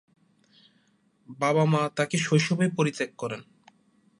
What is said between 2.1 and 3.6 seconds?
শৈশবেই পরিত্যাগ করেন।